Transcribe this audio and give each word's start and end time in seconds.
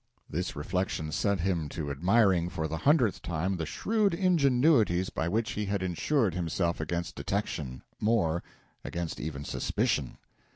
This 0.27 0.55
reflection 0.55 1.11
set 1.11 1.41
him 1.41 1.69
to 1.69 1.91
admiring, 1.91 2.49
for 2.49 2.67
the 2.67 2.77
hundredth 2.77 3.21
time, 3.21 3.57
the 3.57 3.67
shrewd 3.67 4.15
ingenuities 4.15 5.11
by 5.11 5.29
which 5.29 5.51
he 5.51 5.65
had 5.67 5.83
insured 5.83 6.33
himself 6.33 6.79
against 6.79 7.13
detection 7.15 7.83
more, 7.99 8.41
against 8.83 9.19
even 9.19 9.45
suspicion. 9.45 10.17